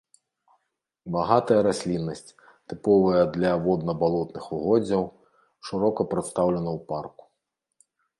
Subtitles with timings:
[1.15, 2.31] Багатая расліннасць,
[2.73, 5.03] тыповая для водна-балотных угоддзяў,
[5.69, 7.25] шырока прадстаўлена ў парку.